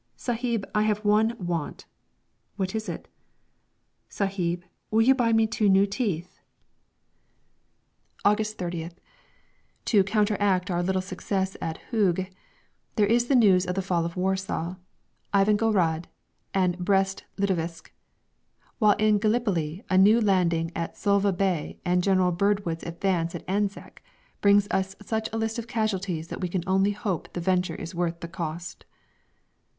"Sahib, 0.17 0.67
I 0.73 0.81
have 0.81 1.05
one 1.05 1.35
want." 1.37 1.85
"What 2.55 2.73
is 2.73 2.89
it?" 2.89 3.07
"Sahib, 4.09 4.63
will 4.89 5.03
you 5.03 5.13
buy 5.13 5.31
me 5.31 5.45
two 5.45 5.69
new 5.69 5.85
teeth?" 5.85 6.39
August 8.25 8.57
30th. 8.57 8.93
To 9.85 10.03
counteract 10.03 10.71
our 10.71 10.81
little 10.81 11.03
success 11.03 11.55
at 11.61 11.77
Hooge 11.91 12.31
there 12.95 13.05
is 13.05 13.27
the 13.27 13.35
news 13.35 13.67
of 13.67 13.75
the 13.75 13.83
fall 13.83 14.03
of 14.03 14.17
Warsaw, 14.17 14.69
of 14.71 14.77
Ivangorod, 15.35 16.05
and 16.51 16.79
Brest 16.79 17.23
Litovsk; 17.37 17.91
while 18.79 18.95
in 18.97 19.19
Gallipoli 19.19 19.83
a 19.87 19.99
new 19.99 20.19
landing 20.19 20.71
at 20.75 20.95
Suvla 20.97 21.31
Bay 21.31 21.77
and 21.85 22.01
General 22.01 22.31
Birdwood's 22.31 22.85
advance 22.85 23.35
at 23.35 23.45
Anzac 23.47 24.01
brings 24.41 24.67
us 24.71 24.95
such 25.03 25.29
a 25.31 25.37
list 25.37 25.59
of 25.59 25.67
casualties 25.67 26.29
that 26.29 26.41
we 26.41 26.49
can 26.49 26.63
only 26.65 26.93
hope 26.93 27.31
the 27.33 27.39
venture 27.39 27.75
is 27.75 27.93
worth 27.93 28.21
the 28.21 28.27
cost. 28.27 28.83